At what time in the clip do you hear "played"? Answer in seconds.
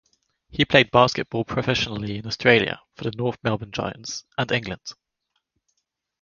0.65-0.89